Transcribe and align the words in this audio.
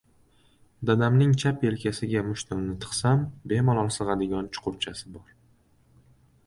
Dadamning 0.89 1.35
chap 1.43 1.65
yelkasida 1.67 2.23
mush- 2.31 2.47
timni 2.53 2.73
tiqsam 2.87 3.29
bemalol 3.53 3.93
sig‘adigan 3.99 4.53
chuqurchasi 4.59 5.17
bor. 5.19 5.39